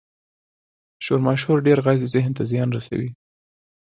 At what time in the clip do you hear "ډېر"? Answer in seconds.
1.67-1.79